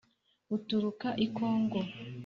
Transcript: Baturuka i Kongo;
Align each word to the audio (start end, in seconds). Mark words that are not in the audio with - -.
Baturuka 0.49 1.07
i 1.25 1.27
Kongo; 1.35 1.79